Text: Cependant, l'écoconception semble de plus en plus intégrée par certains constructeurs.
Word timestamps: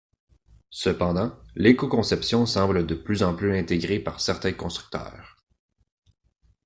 Cependant, 0.71 1.31
l'écoconception 1.55 2.47
semble 2.47 2.87
de 2.87 2.95
plus 2.95 3.21
en 3.21 3.35
plus 3.35 3.55
intégrée 3.55 3.99
par 3.99 4.19
certains 4.19 4.51
constructeurs. 4.53 5.35